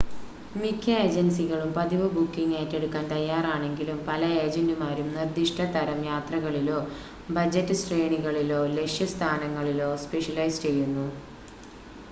[0.55, 6.79] മിക്ക ഏജൻസികളും പതിവ് ബുക്കിംഗ് ഏറ്റെടുക്കാൻ തയ്യാറാണെങ്കിലും പല ഏജൻ്റുമാരും നിർദിഷ്‌ട തരം യാത്രകളിലോ
[7.31, 11.07] ബജറ്റ് ശ്രേണികളിലോ ലക്ഷ്യസ്ഥാനങ്ങളിലോ സ്‌പെഷ്യലൈസ് ചെയ്യുന്നു